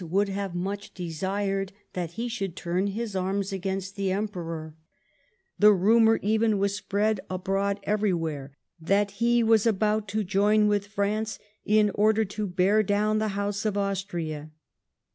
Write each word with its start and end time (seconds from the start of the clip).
would 0.03 0.29
have 0.29 0.55
much 0.55 0.95
desired 0.95 1.71
that 1.93 2.13
he 2.13 2.27
should 2.27 2.55
turn 2.55 2.87
his 2.87 3.15
arms 3.15 3.53
against 3.53 3.95
the 3.95 4.11
Emperor; 4.11 4.75
the 5.59 5.71
rumour 5.71 6.17
even 6.23 6.57
was 6.57 6.75
spread 6.75 7.19
abroad 7.29 7.79
everywhere 7.83 8.51
that 8.79 9.11
he 9.21 9.43
was 9.43 9.67
about 9.67 10.07
to 10.07 10.23
join 10.23 10.67
with 10.67 10.87
France 10.87 11.37
in 11.65 11.91
order 11.93 12.25
to 12.25 12.47
bear 12.47 12.81
down 12.81 13.19
the 13.19 13.27
House 13.37 13.63
of 13.63 13.77
Austria.' 13.77 14.49